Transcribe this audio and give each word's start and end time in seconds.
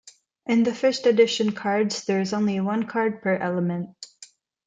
In 0.47 0.63
the 0.63 0.73
first 0.73 1.05
edition 1.05 1.51
cards 1.51 2.05
there 2.05 2.19
is 2.21 2.33
only 2.33 2.59
one 2.59 2.87
card 2.87 3.21
per 3.21 3.35
element. 3.35 3.89